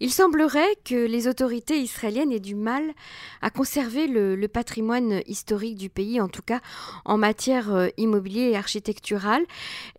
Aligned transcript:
Il 0.00 0.12
semblerait 0.12 0.76
que 0.84 1.06
les 1.06 1.28
autorités 1.28 1.78
israéliennes 1.78 2.32
aient 2.32 2.40
du 2.40 2.54
mal 2.54 2.94
à 3.42 3.50
conserver 3.50 4.06
le, 4.06 4.44
patrimoine 4.48 5.22
historique 5.26 5.76
du 5.76 5.88
pays, 5.88 6.20
en 6.20 6.28
tout 6.28 6.42
cas 6.42 6.60
en 7.04 7.16
matière 7.16 7.74
euh, 7.74 7.88
immobilier 7.96 8.50
et 8.50 8.56
architecturale. 8.56 9.42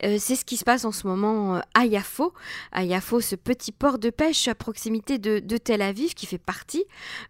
Euh, 0.04 0.18
c'est 0.20 0.36
ce 0.36 0.46
qui 0.46 0.56
se 0.56 0.64
passe 0.64 0.86
en 0.86 0.92
ce 0.92 1.08
moment 1.08 1.56
euh, 1.56 1.60
à 1.74 1.86
Yafo. 1.86 2.34
À 2.72 2.84
Yafo, 2.84 3.22
ce 3.22 3.36
petit 3.36 3.72
port 3.72 3.98
de 3.98 4.10
pêche 4.10 4.48
à 4.48 4.56
proximité 4.56 5.18
de, 5.18 5.58
Tel 5.58 5.82
Aviv, 5.82 6.14
qui 6.14 6.26
fait 6.26 6.38
partie 6.38 6.86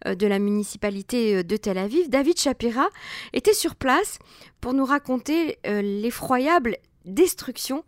de 0.05 0.27
la 0.27 0.39
municipalité 0.39 1.43
de 1.43 1.57
Tel 1.57 1.77
Aviv. 1.77 2.09
David 2.09 2.37
Shapira 2.37 2.89
était 3.33 3.53
sur 3.53 3.75
place 3.75 4.19
pour 4.61 4.73
nous 4.73 4.85
raconter 4.85 5.57
l'effroyable 5.63 6.77
destruction 7.05 7.83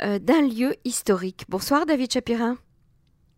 d'un 0.00 0.42
lieu 0.42 0.74
historique. 0.84 1.44
Bonsoir 1.48 1.86
David 1.86 2.12
Shapira. 2.12 2.56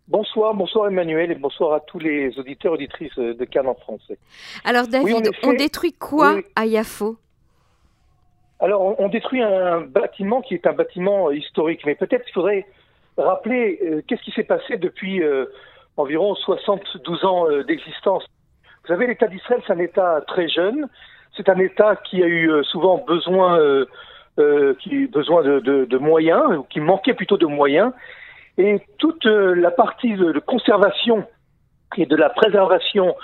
Bonsoir, 0.06 0.52
bonsoir 0.52 0.88
Emmanuel 0.88 1.30
et 1.30 1.34
bonsoir 1.34 1.72
à 1.72 1.80
tous 1.80 1.98
les 1.98 2.38
auditeurs 2.38 2.72
et 2.72 2.74
auditrices 2.74 3.16
de 3.16 3.44
Cannes 3.46 3.68
en 3.68 3.74
français. 3.74 4.18
Alors 4.62 4.86
David, 4.86 5.30
on, 5.42 5.54
détruit 5.54 5.94
quoi 5.94 6.40
à 6.54 6.66
Yafo? 6.66 7.16
Alors 8.60 9.00
on, 9.00 9.08
détruit 9.08 9.42
un 9.42 9.80
bâtiment 9.80 10.42
qui 10.42 10.52
est 10.52 10.66
un 10.66 10.74
bâtiment 10.74 11.30
historique, 11.30 11.86
mais 11.86 11.94
peut-être 11.94 12.22
qu'il 12.24 12.34
faudrait 12.34 12.66
rappeler 13.16 13.78
euh, 13.82 14.02
qu'est-ce 14.06 14.22
qui 14.22 14.32
s'est 14.32 14.44
passé 14.44 14.76
depuis 14.76 15.22
euh, 15.22 15.46
environ 15.96 16.34
72 16.34 17.24
ans 17.24 17.48
euh, 17.48 17.64
d'existence. 17.64 18.26
Vous 18.82 18.88
savez, 18.88 19.06
l'État 19.06 19.26
d'Israël, 19.26 19.62
c'est 19.66 19.72
un 19.72 19.78
État 19.78 20.20
très 20.26 20.48
jeune, 20.48 20.86
c'est 21.34 21.48
un 21.48 21.58
État 21.58 21.96
qui 21.96 22.22
a 22.22 22.26
eu 22.26 22.50
souvent 22.64 22.98
besoin, 22.98 23.58
qui 24.80 25.06
besoin 25.06 25.42
de, 25.42 25.86
de 25.86 25.98
moyens, 25.98 26.58
ou 26.58 26.64
qui 26.64 26.80
manquait 26.80 27.14
plutôt 27.14 27.38
de 27.38 27.46
moyens, 27.46 27.92
et 28.58 28.80
toute 28.98 29.26
euh, 29.26 29.54
la 29.54 29.70
partie 29.70 30.14
de, 30.14 30.38
conservation 30.38 31.26
et 31.96 32.06
de 32.06 32.16
la 32.16 32.30
préservation 32.30 33.14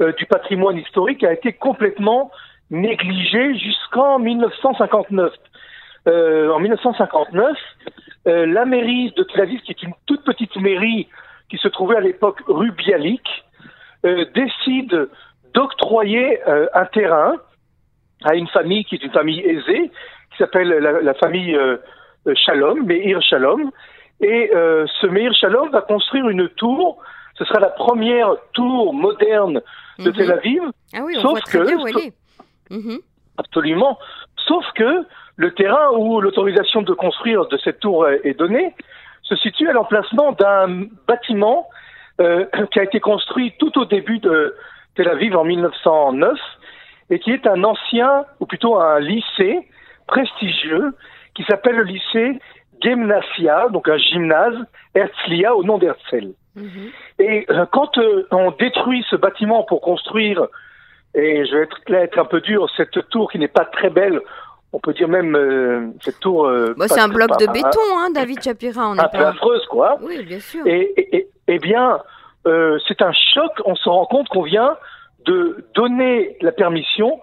euh, 0.00 0.12
du 0.12 0.26
patrimoine 0.26 0.76
historique 0.76 1.24
a 1.24 1.32
été 1.32 1.52
complètement 1.52 2.30
négligée 2.70 3.56
jusqu'en 3.58 4.18
1959. 4.18 5.32
Euh, 6.08 6.50
en 6.50 6.60
1959, 6.60 7.56
euh, 8.26 8.46
la 8.46 8.64
mairie 8.64 9.12
de 9.16 9.22
Tel 9.22 9.48
qui 9.62 9.72
est 9.72 9.82
une 9.82 9.94
toute 10.06 10.24
petite 10.24 10.54
mairie 10.56 11.08
qui 11.48 11.56
se 11.58 11.68
trouvait 11.68 11.96
à 11.96 12.00
l'époque 12.00 12.40
rue 12.46 12.72
Bialik, 12.72 13.26
décide 14.34 15.08
d'octroyer 15.52 16.40
un 16.46 16.84
terrain 16.86 17.34
à 18.24 18.36
une 18.36 18.46
famille 18.48 18.84
qui 18.84 18.94
est 18.94 19.02
une 19.02 19.10
famille 19.10 19.40
aisée, 19.40 19.90
qui 20.30 20.38
s'appelle 20.38 20.68
la, 20.68 21.00
la, 21.00 21.14
famille 21.14 21.58
Shalom, 22.34 22.84
Meir 22.84 23.20
Shalom, 23.22 23.72
et 24.20 24.50
euh, 24.54 24.86
ce 25.00 25.06
Meir 25.06 25.32
Shalom 25.34 25.70
va 25.70 25.82
construire 25.82 26.28
une 26.28 26.48
tour. 26.50 26.98
Ce 27.36 27.44
sera 27.44 27.60
la 27.60 27.68
première 27.68 28.34
tour 28.52 28.94
moderne 28.94 29.60
de 29.98 30.10
Tel 30.10 30.26
mhm. 30.26 30.32
Aviv. 30.32 30.62
Ah 30.94 31.00
oui, 31.04 31.14
on 31.18 31.20
sauf 31.20 31.30
voit 31.32 31.40
très 31.40 31.58
que, 31.58 31.66
bien 31.66 31.78
où 31.78 31.86
elle 31.86 31.98
est. 31.98 32.12
Mhm. 32.70 32.98
Absolument. 33.38 33.98
Sauf 34.46 34.64
que 34.74 35.06
le 35.36 35.54
terrain 35.54 35.90
où 35.96 36.20
l'autorisation 36.20 36.82
de 36.82 36.94
construire 36.94 37.46
de 37.46 37.58
cette 37.58 37.80
tour 37.80 38.08
est 38.08 38.38
donnée 38.38 38.74
se 39.22 39.36
situe 39.36 39.68
à 39.68 39.72
l'emplacement 39.72 40.32
d'un 40.32 40.86
bâtiment 41.06 41.68
euh, 42.20 42.46
qui 42.72 42.80
a 42.80 42.84
été 42.84 43.00
construit 43.00 43.52
tout 43.58 43.78
au 43.78 43.84
début 43.84 44.18
de 44.18 44.54
Tel 44.94 45.08
Aviv 45.08 45.36
en 45.36 45.44
1909 45.44 46.38
et 47.10 47.18
qui 47.18 47.30
est 47.30 47.46
un 47.46 47.62
ancien, 47.62 48.24
ou 48.40 48.46
plutôt 48.46 48.80
un 48.80 48.98
lycée 48.98 49.68
prestigieux 50.06 50.94
qui 51.34 51.44
s'appelle 51.44 51.76
le 51.76 51.84
lycée 51.84 52.38
Gymnasia, 52.82 53.68
donc 53.70 53.88
un 53.88 53.98
gymnase, 53.98 54.56
Herzlia 54.94 55.54
au 55.54 55.64
nom 55.64 55.78
d'Herzl. 55.78 56.32
Mhm. 56.56 56.90
Et 57.18 57.46
euh, 57.50 57.66
quand 57.70 57.98
euh, 57.98 58.26
on 58.30 58.50
détruit 58.52 59.04
ce 59.10 59.16
bâtiment 59.16 59.62
pour 59.64 59.80
construire, 59.80 60.46
et 61.14 61.44
je 61.46 61.56
vais 61.56 61.62
être, 61.62 61.80
là, 61.88 62.00
être 62.00 62.18
un 62.18 62.24
peu 62.24 62.40
dur, 62.40 62.68
cette 62.76 63.08
tour 63.10 63.30
qui 63.30 63.38
n'est 63.38 63.48
pas 63.48 63.64
très 63.64 63.90
belle, 63.90 64.20
on 64.72 64.80
peut 64.80 64.92
dire 64.92 65.08
même 65.08 65.34
euh, 65.36 65.88
cette 66.00 66.20
tour. 66.20 66.50
Bah, 66.76 66.88
c'est 66.88 67.00
un 67.00 67.08
bloc 67.08 67.38
de 67.38 67.46
béton, 67.46 67.80
hein, 67.98 68.10
David 68.12 68.42
Chapira. 68.42 68.90
On 68.90 68.98
un 68.98 69.08
peu 69.08 69.24
affreuse, 69.24 69.64
quoi. 69.66 69.98
Oui, 70.02 70.22
bien 70.24 70.40
sûr. 70.40 70.66
Et, 70.66 71.28
eh 71.48 71.58
bien, 71.58 72.00
c'est 72.44 73.00
un 73.00 73.12
choc. 73.12 73.52
On 73.64 73.74
se 73.74 73.88
rend 73.88 74.06
compte 74.06 74.28
qu'on 74.28 74.42
vient 74.42 74.76
de 75.24 75.64
donner 75.74 76.36
la 76.40 76.52
permission 76.52 77.20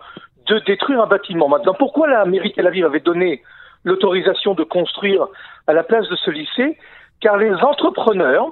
de 0.47 0.59
détruire 0.59 1.01
un 1.01 1.07
bâtiment. 1.07 1.47
Maintenant, 1.47 1.73
pourquoi 1.77 2.07
la 2.07 2.25
mairie 2.25 2.49
de 2.49 2.55
Tel 2.55 2.67
Aviv 2.67 2.85
avait 2.85 2.99
donné 2.99 3.41
l'autorisation 3.83 4.53
de 4.53 4.63
construire 4.63 5.27
à 5.67 5.73
la 5.73 5.83
place 5.83 6.07
de 6.09 6.15
ce 6.15 6.31
lycée, 6.31 6.77
car 7.21 7.37
les 7.37 7.53
entrepreneurs 7.53 8.51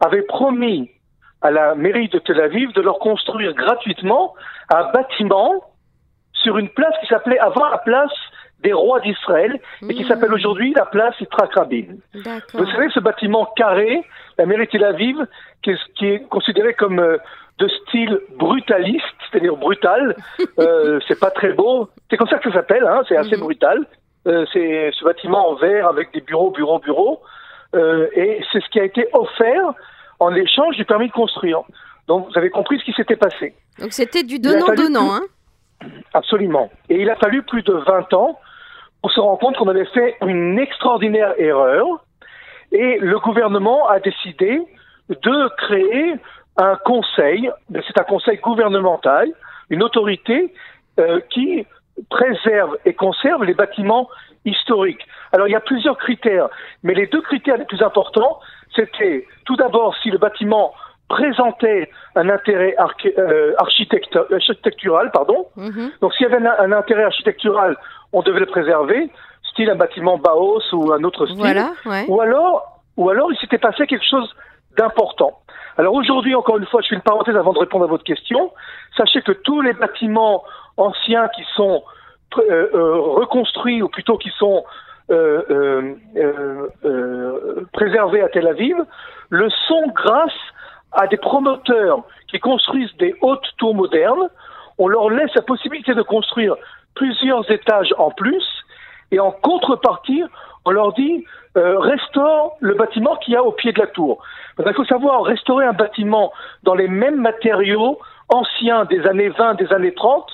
avaient 0.00 0.22
promis 0.22 0.90
à 1.40 1.50
la 1.50 1.74
mairie 1.74 2.08
de 2.08 2.18
Tel 2.18 2.40
Aviv 2.40 2.72
de 2.72 2.80
leur 2.80 2.98
construire 2.98 3.52
gratuitement 3.54 4.34
un 4.70 4.90
bâtiment 4.92 5.64
sur 6.32 6.58
une 6.58 6.68
place 6.68 6.94
qui 7.00 7.06
s'appelait 7.06 7.38
avant 7.38 7.68
la 7.68 7.78
place 7.78 8.12
des 8.62 8.72
rois 8.72 9.00
d'Israël 9.00 9.60
et 9.88 9.94
qui 9.94 10.04
mmh. 10.04 10.08
s'appelle 10.08 10.32
aujourd'hui 10.32 10.72
la 10.74 10.86
place 10.86 11.18
Yitzhak 11.20 11.52
Rabin. 11.54 11.96
Vous 12.14 12.66
savez, 12.70 12.88
ce 12.90 13.00
bâtiment 13.00 13.46
carré, 13.56 14.02
la 14.38 14.46
mairie 14.46 14.66
de 14.66 14.70
Tel 14.70 14.84
Aviv, 14.84 15.16
qui 15.62 16.06
est, 16.06 16.28
considéré 16.28 16.74
comme 16.74 17.00
euh, 17.00 17.18
de 17.58 17.68
style 17.68 18.20
brutaliste, 18.38 19.04
c'est-à-dire 19.30 19.56
brutal, 19.56 20.16
euh, 20.58 21.00
c'est 21.08 21.18
pas 21.18 21.30
très 21.30 21.52
beau. 21.52 21.88
C'est 22.08 22.16
comme 22.16 22.28
ça 22.28 22.38
que 22.38 22.50
ça 22.50 22.56
s'appelle, 22.56 22.86
hein, 22.86 23.02
c'est 23.08 23.16
assez 23.16 23.36
mmh. 23.36 23.40
brutal. 23.40 23.86
Euh, 24.26 24.44
c'est 24.52 24.90
ce 24.92 25.04
bâtiment 25.04 25.50
en 25.50 25.54
verre 25.56 25.88
avec 25.88 26.12
des 26.12 26.20
bureaux, 26.20 26.50
bureaux, 26.50 26.78
bureaux. 26.78 27.20
Euh, 27.74 28.08
et 28.14 28.40
c'est 28.52 28.62
ce 28.62 28.68
qui 28.70 28.80
a 28.80 28.84
été 28.84 29.06
offert 29.12 29.72
en 30.20 30.34
échange 30.34 30.76
du 30.76 30.84
permis 30.84 31.08
de 31.08 31.12
construire. 31.12 31.60
Donc 32.06 32.28
vous 32.28 32.38
avez 32.38 32.50
compris 32.50 32.78
ce 32.78 32.84
qui 32.84 32.92
s'était 32.92 33.16
passé. 33.16 33.54
Donc 33.78 33.92
c'était 33.92 34.22
du 34.22 34.38
donnant-donnant, 34.38 35.14
hein 35.14 35.22
Absolument. 36.14 36.70
Et 36.88 37.00
il 37.00 37.10
a 37.10 37.16
fallu 37.16 37.42
plus 37.42 37.62
de 37.62 37.72
20 37.72 38.12
ans 38.14 38.38
pour 39.00 39.10
se 39.10 39.18
rendre 39.18 39.38
compte 39.38 39.56
qu'on 39.56 39.68
avait 39.68 39.86
fait 39.86 40.16
une 40.22 40.58
extraordinaire 40.58 41.34
erreur. 41.38 41.84
Et 42.70 42.98
le 42.98 43.18
gouvernement 43.18 43.88
a 43.88 43.98
décidé 43.98 44.60
de 45.08 45.56
créer 45.56 46.14
un 46.56 46.76
conseil, 46.84 47.50
c'est 47.72 47.98
un 47.98 48.04
conseil 48.04 48.38
gouvernemental, 48.38 49.28
une 49.70 49.82
autorité 49.82 50.52
euh, 51.00 51.20
qui 51.30 51.66
préserve 52.10 52.76
et 52.84 52.94
conserve 52.94 53.44
les 53.44 53.54
bâtiments 53.54 54.08
historiques. 54.44 55.06
Alors 55.32 55.48
il 55.48 55.52
y 55.52 55.56
a 55.56 55.60
plusieurs 55.60 55.96
critères, 55.98 56.48
mais 56.82 56.94
les 56.94 57.06
deux 57.06 57.22
critères 57.22 57.56
les 57.56 57.64
plus 57.64 57.82
importants, 57.82 58.40
c'était 58.74 59.26
tout 59.44 59.56
d'abord 59.56 59.94
si 60.02 60.10
le 60.10 60.18
bâtiment 60.18 60.72
présentait 61.08 61.90
un 62.14 62.28
intérêt 62.30 62.74
euh, 63.18 63.52
architectural, 63.58 65.10
pardon. 65.12 65.46
Mhm. 65.56 65.90
Donc 66.00 66.14
s'il 66.14 66.26
y 66.26 66.32
avait 66.32 66.44
un, 66.46 66.72
intérêt 66.72 67.04
architectural, 67.04 67.76
on 68.12 68.22
devait 68.22 68.40
le 68.40 68.46
préserver, 68.46 69.10
style 69.50 69.70
un 69.70 69.76
bâtiment 69.76 70.16
Baos 70.16 70.62
ou 70.72 70.92
un 70.92 71.02
autre 71.04 71.26
style. 71.26 71.64
Ou 72.08 72.20
alors, 72.20 72.80
ou 72.96 73.10
alors 73.10 73.30
il 73.30 73.38
s'était 73.38 73.58
passé 73.58 73.86
quelque 73.86 74.08
chose 74.08 74.34
d'important. 74.78 75.38
Alors 75.78 75.94
aujourd'hui, 75.94 76.34
encore 76.34 76.58
une 76.58 76.66
fois, 76.66 76.80
je 76.82 76.88
fais 76.88 76.94
une 76.94 77.02
parenthèse 77.02 77.36
avant 77.36 77.52
de 77.52 77.58
répondre 77.58 77.84
à 77.84 77.88
votre 77.88 78.04
question. 78.04 78.52
Sachez 78.96 79.22
que 79.22 79.32
tous 79.32 79.60
les 79.62 79.72
bâtiments 79.72 80.44
anciens 80.76 81.28
qui 81.28 81.42
sont 81.56 81.82
euh, 82.38 82.68
euh, 82.74 83.00
reconstruits 83.00 83.82
ou 83.82 83.88
plutôt 83.88 84.16
qui 84.18 84.30
sont 84.38 84.64
euh, 85.10 85.94
préservés 87.72 88.22
à 88.22 88.28
Tel 88.28 88.46
Aviv 88.46 88.76
le 89.30 89.50
sont 89.50 89.86
grâce 89.94 90.32
à 90.92 91.06
des 91.06 91.16
promoteurs 91.16 92.02
qui 92.28 92.38
construisent 92.38 92.94
des 92.98 93.14
hautes 93.20 93.46
tours 93.58 93.74
modernes. 93.74 94.28
On 94.78 94.88
leur 94.88 95.10
laisse 95.10 95.34
la 95.34 95.42
possibilité 95.42 95.94
de 95.94 96.02
construire 96.02 96.54
plusieurs 96.94 97.50
étages 97.50 97.94
en 97.98 98.10
plus 98.10 98.44
et 99.10 99.20
en 99.20 99.30
contrepartie, 99.30 100.22
on 100.64 100.70
leur 100.70 100.92
dit 100.92 101.24
restaure 101.54 102.56
le 102.60 102.74
bâtiment 102.74 103.16
qu'il 103.16 103.34
y 103.34 103.36
a 103.36 103.42
au 103.42 103.52
pied 103.52 103.72
de 103.72 103.78
la 103.78 103.86
tour. 103.88 104.24
il 104.58 104.72
faut 104.72 104.86
savoir 104.86 105.22
restaurer 105.22 105.66
un 105.66 105.74
bâtiment 105.74 106.32
dans 106.62 106.74
les 106.74 106.88
mêmes 106.88 107.20
matériaux 107.20 107.98
anciens 108.28 108.86
des 108.86 109.06
années 109.06 109.28
20, 109.28 109.54
des 109.54 109.72
années 109.72 109.92
30, 109.92 110.26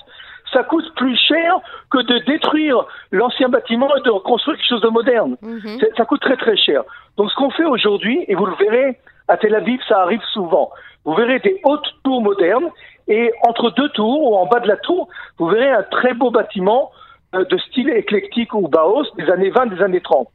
ça 0.53 0.63
coûte 0.63 0.85
plus 0.95 1.15
cher 1.15 1.59
que 1.91 1.99
de 1.99 2.19
détruire 2.25 2.85
l'ancien 3.11 3.49
bâtiment 3.49 3.95
et 3.95 4.01
de 4.01 4.09
reconstruire 4.09 4.57
quelque 4.57 4.67
chose 4.67 4.81
de 4.81 4.89
moderne. 4.89 5.37
Mhm. 5.41 5.79
Ça 5.95 6.05
coûte 6.05 6.21
très 6.21 6.37
très 6.37 6.57
cher. 6.57 6.83
Donc 7.17 7.29
ce 7.29 7.35
qu'on 7.35 7.51
fait 7.51 7.65
aujourd'hui, 7.65 8.23
et 8.27 8.35
vous 8.35 8.45
le 8.45 8.55
verrez, 8.55 8.99
à 9.27 9.37
Tel 9.37 9.53
Aviv, 9.53 9.79
ça 9.87 10.01
arrive 10.01 10.23
souvent. 10.33 10.71
Vous 11.05 11.13
verrez 11.13 11.39
des 11.39 11.59
hautes 11.63 11.87
tours 12.03 12.21
modernes 12.21 12.69
et 13.07 13.31
entre 13.47 13.71
deux 13.71 13.89
tours 13.89 14.31
ou 14.31 14.35
en 14.37 14.45
bas 14.47 14.59
de 14.59 14.67
la 14.67 14.77
tour, 14.77 15.07
vous 15.37 15.47
verrez 15.47 15.69
un 15.69 15.83
très 15.83 16.13
beau 16.13 16.31
bâtiment 16.31 16.91
euh, 16.91 16.95
de 17.33 17.57
style 17.57 17.89
éclectique 17.89 18.53
ou 18.53 18.67
Baos 18.67 19.05
des 19.17 19.29
années 19.29 19.49
20, 19.49 19.67
des 19.67 19.81
années 19.81 20.01
30. 20.01 20.27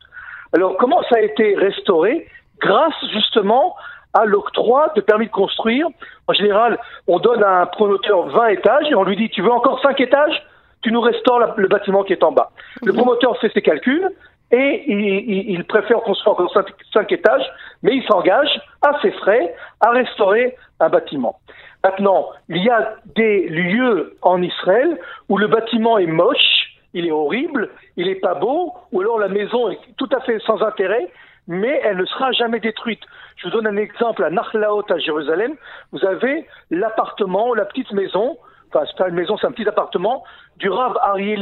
Alors 0.52 0.76
comment 0.76 1.02
ça 1.10 1.16
a 1.16 1.20
été 1.20 1.54
restauré 1.56 2.26
Grâce 2.60 2.94
justement 3.12 3.74
à 4.12 4.24
l'octroi 4.24 4.92
de 4.94 5.00
permis 5.00 5.26
de 5.26 5.32
construire? 5.32 5.88
En 6.28 6.32
général, 6.32 6.78
on 7.08 7.18
donne 7.18 7.42
à 7.42 7.62
un 7.62 7.66
promoteur 7.66 8.28
20 8.28 8.46
étages 8.48 8.86
et 8.90 8.94
on 8.94 9.02
lui 9.02 9.16
dit 9.16 9.28
tu 9.30 9.42
veux 9.42 9.50
encore 9.50 9.80
5 9.82 10.00
étages? 10.00 10.42
Tu 10.82 10.92
nous 10.92 11.00
restaures 11.00 11.54
le 11.56 11.66
bâtiment 11.66 12.04
qui 12.04 12.12
est 12.12 12.22
en 12.22 12.30
bas. 12.30 12.50
Le 12.84 12.92
mhm. 12.92 12.98
promoteur 12.98 13.38
fait 13.38 13.50
ses 13.52 13.62
calculs 13.62 14.10
et 14.50 14.84
il, 14.86 15.64
préfère 15.64 16.00
construire 16.02 16.34
encore 16.34 16.52
cinq, 16.92 17.10
étages, 17.10 17.50
mais 17.82 17.96
il 17.96 18.04
s'engage 18.04 18.60
à 18.82 19.00
ses 19.02 19.10
frais 19.12 19.54
à 19.80 19.90
restaurer 19.90 20.54
un 20.80 20.88
bâtiment. 20.88 21.40
Maintenant, 21.82 22.28
il 22.48 22.62
y 22.62 22.70
a 22.70 22.94
des 23.16 23.48
lieux 23.48 24.16
en 24.22 24.40
Israël 24.42 24.98
où 25.28 25.38
le 25.38 25.48
bâtiment 25.48 25.98
est 25.98 26.06
moche, 26.06 26.73
il 26.94 27.06
est 27.06 27.10
horrible, 27.10 27.70
il 27.96 28.06
n'est 28.06 28.14
pas 28.14 28.34
beau, 28.34 28.72
ou 28.92 29.00
alors 29.00 29.18
la 29.18 29.28
maison 29.28 29.68
est 29.68 29.78
tout 29.96 30.08
à 30.16 30.20
fait 30.20 30.38
sans 30.40 30.62
intérêt, 30.62 31.10
mais 31.46 31.80
elle 31.84 31.98
ne 31.98 32.06
sera 32.06 32.32
jamais 32.32 32.60
détruite. 32.60 33.02
Je 33.36 33.48
vous 33.48 33.52
donne 33.52 33.66
un 33.66 33.76
exemple 33.76 34.24
à 34.24 34.30
Nachlaot 34.30 34.90
à 34.90 34.98
Jérusalem. 34.98 35.56
Vous 35.92 36.04
avez 36.04 36.46
l'appartement, 36.70 37.52
la 37.54 37.64
petite 37.64 37.92
maison, 37.92 38.38
enfin 38.68 38.84
c'est 38.86 38.96
pas 38.96 39.08
une 39.08 39.16
maison, 39.16 39.36
c'est 39.36 39.46
un 39.46 39.52
petit 39.52 39.68
appartement 39.68 40.24
du 40.56 40.70
Rav 40.70 40.96
Arié 41.02 41.36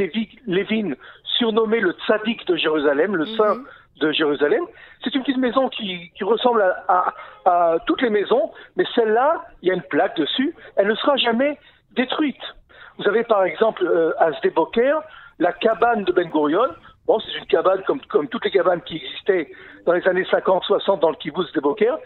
Levin, 0.47 0.95
surnommé 1.39 1.81
le 1.81 1.93
tzaddik 1.93 2.47
de 2.47 2.57
Jérusalem, 2.57 3.15
le 3.15 3.27
saint 3.27 3.55
mhm. 3.55 3.67
de 4.01 4.13
Jérusalem. 4.13 4.65
C'est 5.05 5.15
une 5.15 5.23
petite 5.23 5.39
maison 5.39 5.69
qui, 5.69 6.11
ressemble 6.23 6.63
à, 6.89 7.77
toutes 7.87 8.03
les 8.03 8.11
maisons, 8.11 8.51
mais 8.77 8.85
celle-là, 8.95 9.45
il 9.63 9.69
y 9.69 9.71
a 9.71 9.75
une 9.75 9.83
plaque 9.83 10.17
dessus, 10.17 10.55
elle 10.77 10.89
ne 10.89 10.95
sera 10.95 11.17
jamais 11.17 11.59
détruite. 11.95 12.41
Vous 12.99 13.09
avez 13.09 13.25
par 13.25 13.45
exemple 13.45 13.85
euh, 13.85 14.13
à 14.19 14.33
Sdeboker, 14.35 15.01
la 15.43 15.53
cabane 15.53 16.05
de 16.05 16.13
Ben 16.13 16.29
Gurion, 16.31 16.69
bon, 17.07 17.19
c'est 17.19 17.37
une 17.37 17.47
cabane 17.47 17.83
comme, 17.83 18.29
toutes 18.29 18.45
les 18.45 18.51
cabanes 18.53 18.81
qui 18.83 18.97
existaient 18.97 19.51
dans 19.87 19.93
les 19.93 20.07
années 20.07 20.23
50-60 20.23 21.01
dans 21.01 21.11
le 21.11 21.17
kibbutz 21.17 21.53
de 21.53 21.61
Boker. 21.61 21.99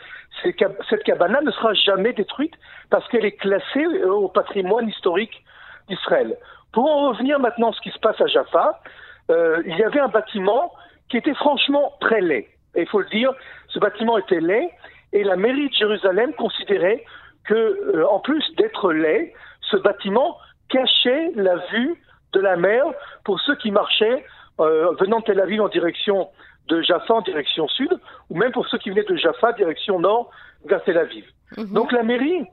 Cette 0.42 1.02
cabane-là 1.04 1.42
ne 1.42 1.50
sera 1.50 1.74
jamais 1.74 2.14
détruite 2.14 2.54
parce 2.88 3.06
qu'elle 3.08 3.26
est 3.26 3.36
classée 3.36 3.84
euh, 3.84 4.10
au 4.10 4.28
patrimoine 4.28 4.88
historique 4.88 5.44
d'Israël. 5.88 6.38
Pour 6.72 6.90
en 6.90 7.10
revenir 7.10 7.38
maintenant 7.38 7.70
à 7.70 7.72
ce 7.74 7.80
qui 7.82 7.90
se 7.90 7.98
passe 7.98 8.18
à 8.22 8.26
Jaffa, 8.26 8.80
euh, 9.30 9.62
il 9.66 9.76
y 9.76 9.84
avait 9.84 10.00
un 10.00 10.08
bâtiment 10.08 10.72
qui 11.10 11.18
était 11.18 11.34
franchement 11.34 11.92
très 12.00 12.22
laid. 12.22 12.48
Et 12.74 12.82
il 12.82 12.88
faut 12.88 13.00
le 13.00 13.10
dire, 13.10 13.34
ce 13.68 13.78
bâtiment 13.78 14.16
était 14.16 14.40
laid 14.40 14.70
et 15.12 15.24
la 15.24 15.36
mairie 15.36 15.68
de 15.68 15.74
Jérusalem 15.74 16.32
considérait 16.34 17.04
que, 17.44 17.54
euh, 17.54 18.08
en 18.08 18.18
plus 18.20 18.42
d'être 18.56 18.92
laid, 18.92 19.34
ce 19.60 19.76
bâtiment 19.76 20.38
cachait 20.70 21.32
la 21.34 21.56
vue 21.70 21.96
de 22.36 22.40
la 22.40 22.56
mer 22.56 22.84
pour 23.24 23.40
ceux 23.40 23.56
qui 23.56 23.70
marchaient 23.70 24.24
euh, 24.60 24.92
venant 25.00 25.20
de 25.20 25.24
Tel 25.24 25.40
Aviv 25.40 25.62
en 25.62 25.68
direction 25.68 26.28
de 26.68 26.82
Jaffa 26.82 27.14
en 27.14 27.20
direction 27.22 27.68
sud, 27.68 27.92
ou 28.28 28.36
même 28.36 28.52
pour 28.52 28.66
ceux 28.68 28.78
qui 28.78 28.90
venaient 28.90 29.04
de 29.04 29.16
Jaffa 29.16 29.52
direction 29.52 29.98
nord 29.98 30.30
vers 30.66 30.82
Tel 30.84 30.98
Aviv. 30.98 31.24
Mhm. 31.56 31.72
Donc 31.72 31.92
la 31.92 32.02
mairie 32.02 32.44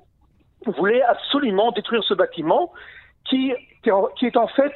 voulait 0.65 1.01
absolument 1.01 1.71
détruire 1.71 2.03
ce 2.03 2.13
bâtiment 2.13 2.71
qui, 3.25 3.53
qui 3.83 4.25
est 4.25 4.37
en 4.37 4.47
fait 4.47 4.73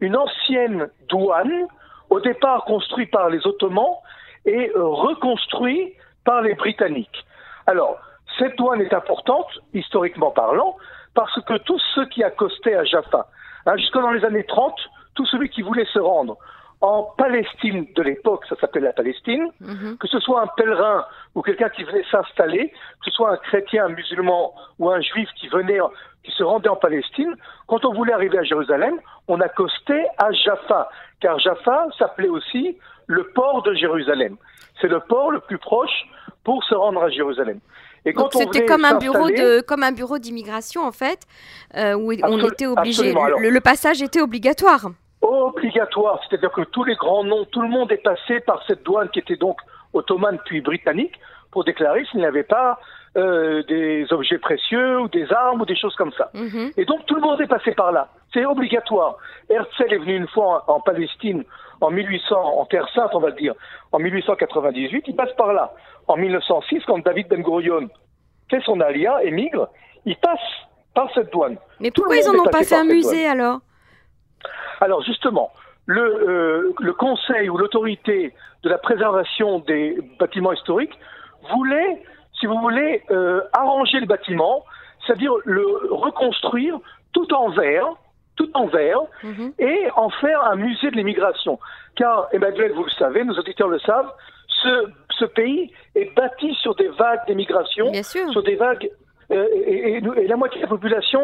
une 0.00 0.16
ancienne 0.16 0.88
douane, 1.08 1.66
au 2.10 2.20
départ 2.20 2.64
construit 2.64 3.06
par 3.06 3.30
les 3.30 3.46
Ottomans 3.46 3.96
et 4.44 4.70
euh, 4.74 4.84
reconstruit 4.84 5.94
par 6.24 6.42
les 6.42 6.54
Britanniques. 6.54 7.24
Alors, 7.66 7.98
cette 8.38 8.56
douane 8.56 8.80
est 8.80 8.92
importante, 8.92 9.50
historiquement 9.74 10.30
parlant, 10.30 10.76
parce 11.14 11.40
que 11.44 11.56
tous 11.58 11.80
ceux 11.94 12.06
qui 12.06 12.22
accostaient 12.24 12.74
à 12.74 12.84
Jaffa, 12.84 13.28
Hein, 13.66 13.76
jusque 13.76 13.94
dans 13.94 14.10
les 14.10 14.24
années 14.24 14.44
30, 14.44 14.74
tout 15.14 15.26
celui 15.26 15.48
qui 15.50 15.62
voulait 15.62 15.86
se 15.92 15.98
rendre 15.98 16.36
en 16.80 17.02
Palestine 17.18 17.86
de 17.94 18.02
l'époque, 18.02 18.44
ça 18.48 18.56
s'appelait 18.56 18.80
la 18.80 18.92
Palestine, 18.92 19.50
mhm. 19.60 19.98
que 19.98 20.08
ce 20.08 20.18
soit 20.18 20.42
un 20.42 20.46
pèlerin 20.56 21.04
ou 21.34 21.42
quelqu'un 21.42 21.68
qui 21.68 21.84
venait 21.84 22.04
s'installer, 22.10 22.70
que 22.70 23.04
ce 23.04 23.10
soit 23.10 23.32
un 23.32 23.36
chrétien, 23.36 23.86
un 23.86 23.90
musulman 23.90 24.54
ou 24.78 24.88
un 24.88 25.00
juif 25.00 25.28
qui 25.36 25.48
venait, 25.48 25.78
qui 26.24 26.30
se 26.32 26.42
rendait 26.42 26.70
en 26.70 26.76
Palestine, 26.76 27.34
quand 27.66 27.84
on 27.84 27.92
voulait 27.92 28.14
arriver 28.14 28.38
à 28.38 28.44
Jérusalem, 28.44 28.98
on 29.28 29.40
accostait 29.40 30.06
à 30.16 30.32
Jaffa, 30.32 30.88
car 31.20 31.38
Jaffa 31.38 31.86
s'appelait 31.98 32.28
aussi 32.28 32.78
le 33.06 33.24
port 33.34 33.62
de 33.62 33.74
Jérusalem. 33.74 34.36
C'est 34.80 34.88
le 34.88 35.00
port 35.00 35.30
le 35.30 35.40
plus 35.40 35.58
proche 35.58 36.06
pour 36.44 36.64
se 36.64 36.74
rendre 36.74 37.02
à 37.02 37.10
Jérusalem. 37.10 37.60
Donc 38.14 38.32
c'était 38.32 38.64
comme 38.64 38.84
un 38.84 38.98
bureau 38.98 39.28
de 39.28 39.60
comme 39.60 39.82
un 39.82 39.92
bureau 39.92 40.18
d'immigration 40.18 40.82
en 40.82 40.92
fait 40.92 41.20
euh, 41.76 41.94
où 41.94 42.12
on 42.22 42.48
était 42.48 42.66
obligé 42.66 43.12
le, 43.12 43.60
passage 43.60 44.02
était 44.02 44.20
obligatoire. 44.22 44.90
Obligatoire, 45.20 46.20
c'est-à-dire 46.28 46.50
que 46.50 46.62
tous 46.62 46.84
les 46.84 46.94
grands 46.94 47.24
noms, 47.24 47.44
tout 47.44 47.60
le 47.60 47.68
monde 47.68 47.92
est 47.92 48.02
passé 48.02 48.40
par 48.40 48.62
cette 48.66 48.82
douane 48.84 49.10
qui 49.10 49.18
était 49.18 49.36
donc 49.36 49.58
ottomane 49.92 50.38
puis 50.46 50.60
britannique 50.60 51.14
pour 51.50 51.64
déclarer 51.64 52.04
s'il 52.10 52.20
n'y 52.20 52.26
avait 52.26 52.42
pas 52.42 52.80
euh, 53.16 53.62
des 53.64 54.06
objets 54.12 54.38
précieux 54.38 55.00
ou 55.00 55.08
des 55.08 55.30
armes 55.32 55.60
ou 55.60 55.66
des 55.66 55.76
choses 55.76 55.94
comme 55.96 56.12
ça. 56.12 56.30
Mhm. 56.32 56.70
Et 56.76 56.84
donc 56.84 57.04
tout 57.06 57.16
le 57.16 57.20
monde 57.20 57.40
est 57.40 57.48
passé 57.48 57.72
par 57.72 57.92
là. 57.92 58.08
C'est 58.32 58.46
obligatoire. 58.46 59.16
Herzl 59.50 59.92
est 59.92 59.98
venu 59.98 60.16
une 60.16 60.28
fois 60.28 60.64
en, 60.68 60.74
en 60.76 60.80
Palestine 60.80 61.44
en 61.80 61.90
1800, 61.90 62.36
en 62.36 62.64
Terre 62.66 62.88
Sainte, 62.94 63.10
on 63.14 63.20
va 63.20 63.28
le 63.28 63.36
dire, 63.36 63.54
en 63.92 63.98
1898, 63.98 65.04
il 65.08 65.16
passe 65.16 65.32
par 65.36 65.52
là. 65.52 65.72
En 66.06 66.16
1906, 66.16 66.82
quand 66.86 66.98
David 67.04 67.28
Ben 67.28 67.42
Gurion 67.42 67.88
fait 68.50 68.60
son 68.62 68.80
alia, 68.80 69.22
émigre, 69.24 69.68
il 70.04 70.16
passe 70.16 70.38
par 70.94 71.08
cette 71.14 71.32
douane. 71.32 71.56
Mais 71.78 71.90
pourquoi 71.90 72.16
ils 72.16 72.26
n'en 72.26 72.40
ont 72.40 72.50
pas 72.50 72.64
fait 72.64 72.74
un 72.74 72.84
musée 72.84 73.26
alors? 73.26 73.60
Alors 74.80 75.02
justement, 75.02 75.50
le, 75.86 76.02
euh, 76.02 76.72
le 76.80 76.92
conseil 76.94 77.48
ou 77.48 77.56
l'autorité 77.58 78.34
de 78.62 78.68
la 78.68 78.78
préservation 78.78 79.60
des 79.60 79.98
bâtiments 80.18 80.52
historiques 80.52 80.98
voulait, 81.52 82.02
si 82.38 82.46
vous 82.46 82.58
voulez, 82.58 83.02
euh, 83.10 83.42
arranger 83.52 84.00
le 84.00 84.06
bâtiment, 84.06 84.64
c'est-à-dire 85.06 85.32
le 85.44 85.64
reconstruire 85.90 86.78
tout 87.12 87.32
en 87.34 87.50
verre, 87.50 87.86
tout 88.40 88.50
en 88.54 88.66
verre, 88.66 89.02
mhm. 89.22 89.52
et 89.58 89.88
en 89.96 90.08
faire 90.08 90.42
un 90.44 90.56
musée 90.56 90.90
de 90.90 90.96
l'immigration. 90.96 91.58
Car, 91.94 92.28
Emmanuel, 92.32 92.72
vous 92.72 92.84
le 92.84 92.90
savez, 92.90 93.22
nos 93.22 93.34
auditeurs 93.34 93.68
le 93.68 93.78
savent, 93.80 94.10
ce 94.62 94.88
ce 95.18 95.26
pays 95.26 95.70
est 95.94 96.14
bâti 96.16 96.54
sur 96.62 96.74
des 96.74 96.88
vagues 96.88 97.20
d'émigration, 97.26 97.92
sur 98.32 98.42
des 98.42 98.54
vagues 98.54 98.90
euh, 99.30 99.46
et, 99.66 100.00
la 100.00 100.36
moitié 100.36 100.60
de 100.60 100.62
la 100.62 100.68
population 100.68 101.20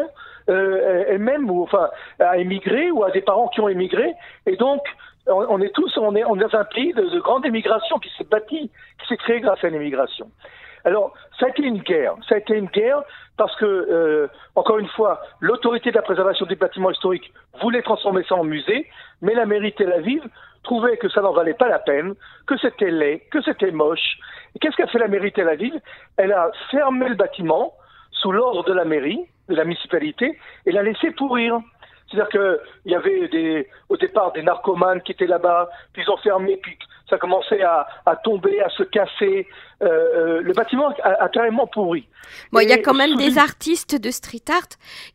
euh, 0.49 1.05
elle-même 1.07 1.49
ou 1.49 1.63
enfin 1.63 1.89
a 2.19 2.37
émigré 2.37 2.91
ou 2.91 3.03
a 3.03 3.09
des 3.09 3.21
parents 3.21 3.47
qui 3.47 3.59
ont 3.59 3.69
émigré 3.69 4.13
et 4.45 4.55
donc 4.55 4.81
on, 5.25 5.59
est 5.61 5.73
tous 5.73 5.97
on 5.97 6.15
est, 6.15 6.23
on 6.25 6.35
dans 6.35 6.55
un 6.55 6.63
pays 6.65 6.93
de, 6.93 7.19
grande 7.19 7.43
émigration 7.47 7.97
qui 7.97 8.11
s'est 8.19 8.29
bâti 8.29 8.69
qui 9.01 9.07
s'est 9.07 9.17
créé 9.17 9.39
grâce 9.39 9.63
à 9.63 9.69
l'immigration. 9.69 10.29
Alors 10.87 11.13
ça 11.37 11.47
a 11.47 11.49
été 11.49 11.63
une 11.63 11.79
guerre, 11.79 12.15
ça 12.29 12.35
a 12.35 12.37
été 12.37 12.55
une 12.55 12.67
guerre 12.67 13.03
parce 13.35 13.53
que 13.57 13.65
euh, 13.65 14.27
encore 14.55 14.79
une 14.79 14.87
fois 14.87 15.21
l'autorité 15.41 15.91
de 15.91 15.97
la 15.97 16.01
préservation 16.01 16.45
des 16.45 16.55
bâtiments 16.55 16.91
historiques 16.91 17.33
voulait 17.61 17.81
transformer 17.81 18.23
ça 18.23 18.35
en 18.35 18.45
musée, 18.45 18.87
mais 19.21 19.33
la 19.33 19.45
mairie 19.45 19.73
Tel 19.73 19.91
Aviv 19.91 20.23
trouvait 20.63 20.95
que 20.95 21.09
ça 21.09 21.21
n'en 21.21 21.33
valait 21.33 21.55
pas 21.55 21.67
la 21.67 21.79
peine, 21.79 22.15
que 22.45 22.57
c'était 22.57 22.89
laid, 22.89 23.19
que 23.31 23.41
c'était 23.41 23.71
moche. 23.71 24.17
Et 24.55 24.59
qu'est-ce 24.59 24.77
qu'a 24.77 24.87
fait 24.87 24.99
la 24.99 25.09
mairie 25.09 25.33
Tel 25.33 25.49
Aviv? 25.49 25.73
Elle 26.15 26.31
a 26.31 26.51
fermé 26.71 27.09
le 27.09 27.15
bâtiment 27.15 27.73
sous 28.11 28.31
l'ordre 28.31 28.63
de 28.63 28.71
la 28.73 28.85
mairie, 28.85 29.19
de 29.49 29.55
la 29.55 29.65
municipalité, 29.65 30.39
et 30.65 30.71
l'a 30.71 30.83
laissé 30.83 31.11
pourrir. 31.11 31.59
C'est-à-dire 32.09 32.29
qu'il 32.29 32.91
y 32.91 32.95
avait 32.95 33.67
au 33.89 33.97
départ 33.97 34.31
des 34.31 34.41
narcomanes 34.41 35.01
qui 35.01 35.11
étaient 35.11 35.27
là-bas, 35.27 35.69
puis 35.91 36.03
ils 36.03 36.09
ont 36.09 36.17
fermé, 36.17 36.57
puis 36.63 36.77
ça 37.09 37.17
commençait 37.17 37.61
à, 37.61 37.87
à 38.05 38.15
tomber, 38.15 38.61
à 38.61 38.69
se 38.69 38.83
casser. 38.83 39.47
Euh, 39.81 39.87
euh 39.87 40.41
le 40.41 40.53
bâtiment 40.53 40.89
a, 41.03 41.23
a, 41.23 41.29
carrément 41.29 41.67
pourri. 41.67 42.07
Bon, 42.51 42.59
il 42.59 42.69
y 42.69 42.73
a 42.73 42.79
quand 42.79 42.95
même 42.95 43.15
des 43.15 43.37
artistes 43.37 43.99
de 43.99 44.09
street 44.09 44.49
art 44.49 44.67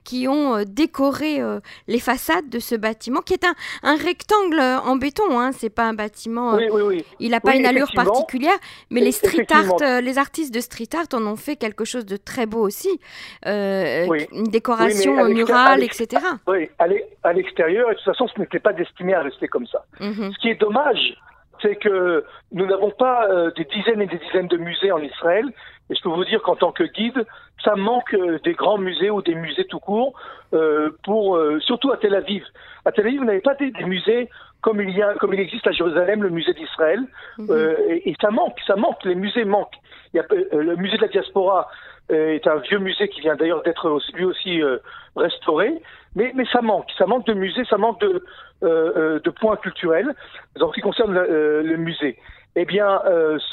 qui 0.05 0.29
ont 0.29 0.57
euh, 0.57 0.63
décoré 0.65 1.41
euh, 1.41 1.59
les 1.89 1.99
façades 1.99 2.49
de 2.49 2.59
ce 2.59 2.75
bâtiment, 2.75 3.21
qui 3.21 3.35
est 3.35 3.45
un, 3.45 3.55
un 3.83 3.97
rectangle 3.97 4.61
en 4.61 4.97
béton. 4.97 5.39
Hein, 5.39 5.51
c'est 5.53 5.71
pas 5.71 5.85
un 5.85 5.95
bâtiment. 5.95 6.55
Oui, 6.55 6.69
oui, 6.71 6.83
oui. 6.83 7.05
Il 7.19 7.33
n'a 7.33 7.41
pas 7.41 7.57
une 7.57 7.67
allure 7.67 7.91
particulière, 7.95 8.57
mais 8.91 9.01
les 9.01 9.13
street 9.13 9.47
art, 9.51 10.01
les 10.01 10.19
artistes 10.19 10.55
de 10.55 10.61
street 10.61 10.91
art 10.95 11.07
en 11.13 11.27
ont 11.27 11.37
fait 11.37 11.57
quelque 11.57 11.85
chose 11.85 12.07
de 12.07 12.17
très 12.17 12.47
beau 12.47 12.61
aussi. 12.61 13.01
Une 13.45 14.49
décoration 14.51 15.25
murale, 15.25 15.83
etc. 15.83 16.25
Oui, 16.47 16.71
à 16.79 17.33
l'extérieur, 17.33 17.91
et 17.91 17.93
de 17.93 17.97
toute 17.97 18.05
façon, 18.05 18.29
ce 18.29 18.41
n'était 18.41 18.61
pas 18.61 18.73
destiné 18.73 19.15
à 19.15 19.23
rester 19.23 19.49
comme 19.49 19.67
ça. 19.67 19.85
Mhm. 20.01 20.33
Ce 20.33 20.39
qui 20.39 20.49
est 20.49 20.61
dommage, 20.61 21.17
c'est 21.62 21.76
que 21.76 22.25
nous 22.52 22.66
n'avons 22.66 22.90
pas 22.90 23.28
euh, 23.28 23.50
des 23.57 23.64
dizaines 23.64 24.02
et 24.02 24.07
des 24.07 24.19
dizaines 24.19 24.49
de 24.49 24.57
musées 24.57 24.92
en 24.92 24.99
Israël. 24.99 25.47
Et 25.90 25.95
je 25.95 26.02
peux 26.02 26.09
vous 26.09 26.25
dire 26.25 26.42
qu'en 26.42 26.57
tant 26.57 26.73
que 26.73 26.85
guide, 26.85 27.25
ça 27.64 27.76
manque 27.76 28.14
euh, 28.14 28.38
des 28.45 28.52
grands 28.54 28.78
musées 28.78 29.11
ou 29.11 29.23
des 29.23 29.35
musées 29.35 29.64
tout 29.66 29.78
court, 29.78 30.14
euh, 30.52 30.90
pour, 31.04 31.38
surtout 31.61 31.92
à 31.92 31.97
Tel 31.97 32.14
Aviv. 32.14 32.45
À 32.85 32.92
Tel 32.92 33.07
Aviv, 33.07 33.21
vous 33.21 33.26
n'avez 33.26 33.40
pas 33.40 33.54
des, 33.54 33.73
musées 33.85 34.28
comme 34.61 34.81
il, 34.81 34.90
y 34.90 35.02
a, 35.02 35.14
comme 35.14 35.35
il 35.35 35.40
existe 35.40 35.66
à 35.66 35.73
Jérusalem, 35.73 36.23
le 36.23 36.31
musée 36.31 36.52
d'Israël. 36.54 37.00
Mhm. 37.38 37.76
et, 37.88 38.14
ça 38.21 38.31
manque, 38.31 38.59
ça 38.66 38.76
manque, 38.76 39.04
les 39.04 39.14
musées 39.14 39.45
manquent. 39.45 39.76
Il 40.12 40.19
y 40.19 40.21
a, 40.21 40.26
le 40.57 40.76
musée 40.76 40.97
de 40.97 41.02
la 41.02 41.09
diaspora 41.09 41.69
est 42.12 42.47
un 42.47 42.57
vieux 42.57 42.78
musée 42.78 43.09
qui 43.09 43.21
vient 43.21 43.37
d'ailleurs 43.37 43.62
d'être 43.62 44.00
lui 44.14 44.25
aussi 44.25 44.61
restauré. 45.16 45.83
Mais, 46.14 46.33
mais 46.35 46.45
ça 46.52 46.61
manque, 46.61 46.90
ça 46.99 47.07
manque 47.07 47.26
de 47.26 47.33
musées, 47.33 47.64
ça 47.64 47.78
manque 47.78 48.00
de, 48.00 48.23
euh, 48.62 48.92
euh, 48.97 49.21
de 49.21 49.31
points 49.31 49.57
culturels 49.57 50.14
en 50.61 50.69
ce 50.69 50.75
qui 50.75 50.83
concerne 50.83 51.16
euh, 51.16 51.62
le 51.62 51.76
musée. 51.76 52.19
Eh 52.54 52.66
bien, 52.66 53.00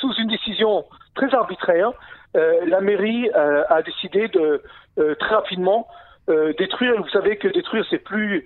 sous 0.01 0.13
une 0.15 0.27
décision 0.27 0.83
très 1.15 1.33
arbitraire, 1.33 1.93
la 2.33 2.81
mairie 2.81 3.29
a 3.33 3.81
décidé 3.81 4.27
de 4.27 4.61
très 4.97 5.35
rapidement 5.35 5.87
détruire. 6.27 7.01
Vous 7.01 7.07
savez 7.07 7.37
que 7.37 7.47
détruire, 7.47 7.85
c'est 7.89 8.03
plus 8.03 8.45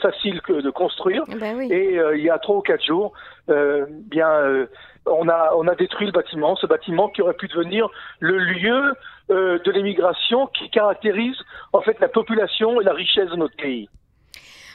facile 0.00 0.40
que 0.40 0.60
de 0.60 0.70
construire. 0.70 1.24
Eh 1.28 1.34
ben 1.34 1.60
Et 1.60 1.98
il 2.14 2.22
y 2.22 2.30
a 2.30 2.38
trois 2.38 2.56
ou 2.56 2.62
quatre 2.62 2.84
jours, 2.84 3.12
bien, 3.46 4.66
on 5.06 5.28
a 5.28 5.52
on 5.56 5.66
a 5.68 5.74
détruit 5.74 6.06
le 6.06 6.12
bâtiment, 6.12 6.56
ce 6.56 6.66
bâtiment 6.66 7.08
qui 7.08 7.22
aurait 7.22 7.34
pu 7.34 7.48
devenir 7.48 7.88
le 8.20 8.38
lieu 8.38 8.94
de 9.28 9.70
l'émigration 9.70 10.46
qui 10.48 10.70
caractérise 10.70 11.36
en 11.72 11.80
fait 11.80 12.00
la 12.00 12.08
population 12.08 12.80
et 12.80 12.84
la 12.84 12.94
richesse 12.94 13.30
de 13.30 13.36
notre 13.36 13.56
pays 13.56 13.88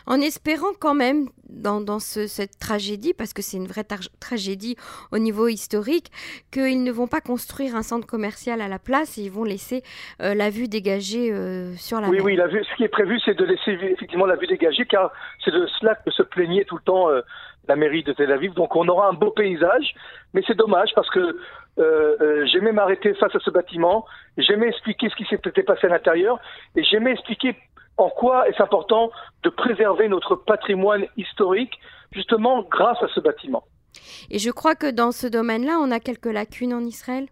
en 0.06 0.22
espérant 0.22 0.74
quand 0.80 0.96
même 0.96 1.30
dans, 1.50 2.00
cette 2.00 2.58
tragédie, 2.60 3.14
parce 3.14 3.34
que 3.34 3.42
c'est 3.42 3.58
une 3.58 3.68
vraie 3.68 3.86
tragédie 4.20 4.76
au 5.12 5.20
niveau 5.20 5.48
historique, 5.48 6.12
qu'ils 6.52 6.84
ne 6.84 6.92
vont 6.92 7.08
pas 7.08 7.22
construire 7.22 7.76
un 7.76 7.84
centre 7.84 8.08
commercial 8.08 8.62
à 8.62 8.68
la 8.68 8.80
place 8.80 9.18
et 9.18 9.22
ils 9.22 9.32
vont 9.32 9.44
laisser 9.44 9.84
euh, 10.22 10.34
la 10.34 10.50
vue 10.50 10.68
dégagée 10.68 11.32
euh, 11.32 11.76
sur 11.76 12.02
la 12.02 12.10
oui, 12.10 12.18
mer. 12.18 12.26
Oui, 12.26 12.36
la 12.36 12.48
vue, 12.48 12.64
ce 12.64 12.76
qui 12.76 12.84
est 12.84 12.90
prévu, 12.90 13.20
c'est 13.24 13.36
de 13.36 13.46
laisser 13.46 13.72
effectivement 13.72 14.26
la 14.26 14.36
vue 14.36 14.48
dégagée, 14.48 14.86
car 14.86 15.12
c'est 15.44 15.52
de 15.52 15.68
cela 15.80 15.96
que 15.96 16.12
se 16.12 16.24
plaignait 16.24 16.66
tout 16.66 16.78
le 16.78 16.84
temps 16.84 17.10
euh, 17.10 17.22
la 17.68 17.76
mairie 17.76 18.04
de 18.04 18.14
Tel 18.14 18.32
Aviv. 18.32 18.54
Donc 18.54 18.76
on 18.76 18.88
aura 18.88 19.08
un 19.08 19.14
beau 19.14 19.32
paysage, 19.32 19.94
mais 20.34 20.42
c'est 20.46 20.58
dommage 20.58 20.90
parce 20.96 21.10
que 21.10 21.38
j'aimais 22.52 22.72
m'arrêter 22.72 23.14
face 23.16 23.36
à 23.36 23.40
ce 23.40 23.50
bâtiment, 23.50 24.06
j'aimais 24.38 24.68
expliquer 24.68 25.10
ce 25.10 25.16
qui 25.16 25.26
s'était 25.26 25.64
passé 25.64 25.88
à 25.88 25.90
l'intérieur, 25.90 26.40
et 26.76 26.84
j'aimais 26.84 27.12
expliquer 27.12 27.56
en 27.98 28.10
quoi 28.10 28.48
est-ce 28.48 28.62
important 28.62 29.12
de 29.44 29.50
préserver 29.50 30.08
notre 30.08 30.36
patrimoine 30.36 31.06
historique, 31.18 31.74
justement 32.12 32.64
grâce 32.64 33.02
à 33.02 33.08
ce 33.08 33.20
bâtiment. 33.20 33.64
Et 34.30 34.40
je 34.40 34.52
crois 34.52 34.76
que 34.76 34.90
dans 34.90 35.12
ce 35.12 35.28
domaine-là, 35.28 35.78
on 35.80 35.92
a 35.92 36.00
quelques 36.00 36.32
lacunes 36.32 36.74
en 36.74 36.82
Israël? 36.82 37.28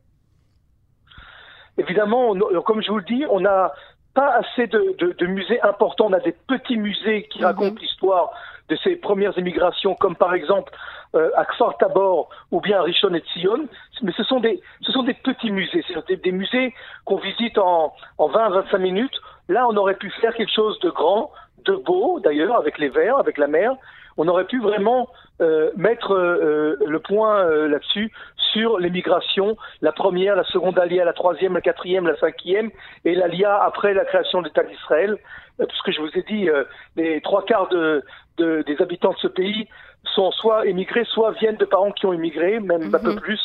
Évidemment, 1.77 2.35
comme 2.65 2.81
je 2.83 2.91
vous 2.91 2.97
le 2.97 3.03
dis, 3.05 3.25
on 3.29 3.39
n'a 3.39 3.73
pas 4.13 4.33
assez 4.35 4.67
de, 4.67 5.25
musées 5.25 5.61
importants. 5.61 6.07
On 6.09 6.13
a 6.13 6.19
des 6.19 6.35
petits 6.47 6.77
musées 6.77 7.27
qui 7.29 7.39
mhm. 7.39 7.45
racontent 7.45 7.79
l'histoire 7.79 8.31
de 8.69 8.77
ces 8.83 8.95
premières 8.95 9.37
émigrations, 9.37 9.95
comme 9.95 10.15
par 10.15 10.33
exemple 10.33 10.71
euh, 11.15 11.29
à 11.35 11.45
Kfar 11.45 11.77
Tabor 11.77 12.29
ou 12.51 12.61
bien 12.61 12.79
à 12.79 12.83
Rishon 12.83 13.13
et 13.13 13.19
Tzion. 13.19 13.67
Mais 14.01 14.13
ce 14.13 14.23
sont 14.23 14.39
des, 14.39 14.61
ce 14.81 14.91
sont 14.91 15.03
des 15.03 15.13
petits 15.13 15.51
musées, 15.51 15.83
c'est 15.87 16.07
des, 16.07 16.15
des 16.17 16.31
musées 16.31 16.73
qu'on 17.05 17.17
visite 17.17 17.57
en, 17.57 17.93
en 18.17 18.29
20-25 18.29 18.77
minutes 18.77 19.19
Là, 19.51 19.67
on 19.67 19.75
aurait 19.75 19.95
pu 19.95 20.09
faire 20.21 20.33
quelque 20.33 20.53
chose 20.53 20.79
de 20.79 20.89
grand, 20.89 21.29
de 21.65 21.75
beau 21.75 22.21
d'ailleurs, 22.21 22.55
avec 22.55 22.77
les 22.77 22.87
vers, 22.87 23.17
avec 23.17 23.37
la 23.37 23.47
mer. 23.47 23.73
On 24.21 24.27
aurait 24.27 24.45
pu 24.45 24.59
vraiment 24.59 25.09
euh, 25.41 25.71
mettre 25.75 26.13
euh, 26.13 26.77
le 26.85 26.99
point 26.99 27.39
euh, 27.39 27.67
là-dessus 27.67 28.11
sur 28.53 28.77
l'émigration, 28.77 29.57
la 29.81 29.91
première, 29.91 30.35
la 30.35 30.43
seconde 30.43 30.77
alia, 30.77 31.03
la 31.03 31.13
troisième, 31.13 31.55
la 31.55 31.61
quatrième, 31.61 32.05
la 32.05 32.15
cinquième, 32.17 32.69
et 33.03 33.15
l'alia 33.15 33.63
après 33.63 33.95
la 33.95 34.05
création 34.05 34.43
de 34.43 34.47
l'État 34.47 34.61
d'Israël. 34.61 35.17
puisque 35.57 35.89
je 35.89 36.01
vous 36.01 36.11
ai 36.15 36.21
dit, 36.21 36.49
les 36.97 37.19
trois 37.21 37.43
quarts 37.45 37.69
de, 37.69 38.03
des 38.37 38.75
habitants 38.79 39.13
de 39.13 39.17
ce 39.17 39.27
pays 39.27 39.67
sont 40.13 40.31
soit 40.31 40.67
émigrés, 40.67 41.05
soit 41.05 41.31
viennent 41.31 41.57
de 41.57 41.65
parents 41.65 41.91
qui 41.91 42.05
ont 42.05 42.13
immigré, 42.13 42.59
même 42.59 42.93
un 42.93 42.99
peu 42.99 43.13
mhm. 43.13 43.21
plus. 43.21 43.41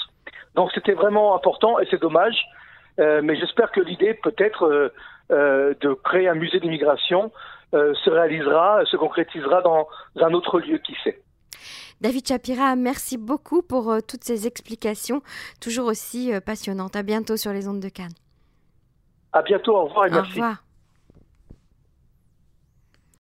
Donc 0.56 0.72
c'était 0.74 0.92
vraiment 0.92 1.34
important 1.34 1.78
et 1.78 1.86
c'est 1.90 2.02
dommage. 2.02 2.36
mais 2.98 3.36
j'espère 3.36 3.70
que 3.70 3.80
l'idée 3.80 4.12
peut-être 4.12 4.92
euh, 5.32 5.74
de 5.80 5.92
créer 5.92 6.28
un 6.28 6.36
musée 6.36 6.60
d'immigration 6.60 7.24
euh, 7.24 7.30
se 7.72 8.10
réalisera, 8.10 8.84
se 8.86 8.96
concrétisera 8.96 9.62
dans 9.62 9.86
un 10.16 10.32
autre 10.32 10.60
lieu, 10.60 10.78
qui 10.78 10.94
sait. 11.04 11.22
David 12.00 12.28
Chapira, 12.28 12.76
merci 12.76 13.16
beaucoup 13.16 13.62
pour 13.62 13.90
euh, 13.90 14.00
toutes 14.06 14.24
ces 14.24 14.46
explications, 14.46 15.22
toujours 15.60 15.86
aussi 15.86 16.30
passionnantes. 16.44 16.94
À 16.94 17.02
bientôt 17.02 17.36
sur 17.36 17.52
les 17.52 17.68
ondes 17.68 17.80
de 17.80 17.88
Cannes. 17.88 18.14
À 19.32 19.42
bientôt, 19.42 19.76
au 19.76 19.84
revoir 19.86 20.06
et 20.06 20.10
merci. 20.10 20.32
Au 20.32 20.34
revoir. 20.34 20.65